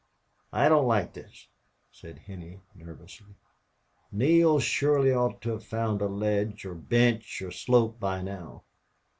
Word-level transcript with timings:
"I 0.51 0.67
don't 0.67 0.87
like 0.87 1.13
this," 1.13 1.47
said 1.91 2.17
Henney, 2.25 2.61
nervously. 2.73 3.35
"Neale 4.11 4.57
surely 4.59 5.13
ought 5.13 5.41
to 5.43 5.51
have 5.51 5.63
found 5.63 6.01
a 6.01 6.07
ledge 6.07 6.65
or 6.65 6.73
bench 6.73 7.39
or 7.43 7.51
slope 7.51 7.99
by 7.99 8.23
now." 8.23 8.63